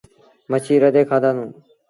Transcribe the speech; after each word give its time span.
مڇيٚ 0.49 0.81
رڌي 0.83 1.01
کآدآنڌون۔ 1.09 1.49